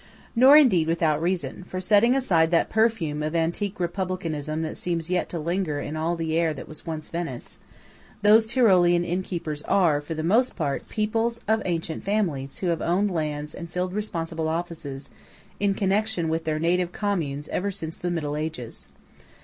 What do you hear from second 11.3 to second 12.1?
of ancient